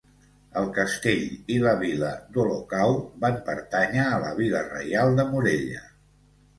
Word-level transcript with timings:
El 0.61 0.69
castell 0.77 1.21
i 1.57 1.57
la 1.65 1.75
vila 1.83 2.09
d'Olocau 2.39 2.97
van 3.27 3.39
pertànyer 3.53 4.09
a 4.09 4.19
la 4.27 4.35
vila 4.45 4.67
reial 4.75 5.19
de 5.23 5.31
Morella. 5.33 5.89